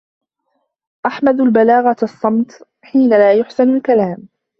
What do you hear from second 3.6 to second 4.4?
الكلام